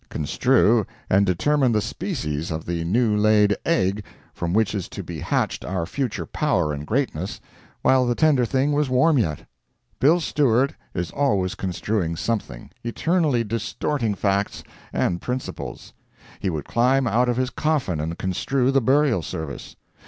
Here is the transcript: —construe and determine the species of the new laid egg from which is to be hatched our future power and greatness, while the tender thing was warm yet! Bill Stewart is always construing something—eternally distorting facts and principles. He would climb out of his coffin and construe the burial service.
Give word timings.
—construe 0.09 0.83
and 1.11 1.27
determine 1.27 1.71
the 1.73 1.79
species 1.79 2.49
of 2.49 2.65
the 2.65 2.83
new 2.83 3.15
laid 3.15 3.55
egg 3.67 4.03
from 4.33 4.51
which 4.51 4.73
is 4.73 4.89
to 4.89 5.03
be 5.03 5.19
hatched 5.19 5.63
our 5.63 5.85
future 5.85 6.25
power 6.25 6.73
and 6.73 6.87
greatness, 6.87 7.39
while 7.83 8.07
the 8.07 8.15
tender 8.15 8.43
thing 8.43 8.71
was 8.71 8.89
warm 8.89 9.19
yet! 9.19 9.45
Bill 9.99 10.19
Stewart 10.19 10.73
is 10.95 11.11
always 11.11 11.53
construing 11.53 12.15
something—eternally 12.15 13.43
distorting 13.43 14.15
facts 14.15 14.63
and 14.91 15.21
principles. 15.21 15.93
He 16.39 16.49
would 16.49 16.65
climb 16.65 17.05
out 17.05 17.29
of 17.29 17.37
his 17.37 17.51
coffin 17.51 17.99
and 17.99 18.17
construe 18.17 18.71
the 18.71 18.81
burial 18.81 19.21
service. 19.21 19.75